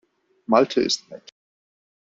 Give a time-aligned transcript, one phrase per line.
[0.47, 1.31] Malte ist nett.